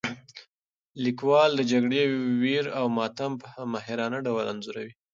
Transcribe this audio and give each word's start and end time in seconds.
لیکوال 1.03 1.51
د 1.55 1.61
جګړې 1.71 2.01
ویر 2.41 2.65
او 2.79 2.85
ماتم 2.97 3.31
په 3.41 3.49
ماهرانه 3.73 4.17
ډول 4.27 4.45
انځوروي. 4.53 4.93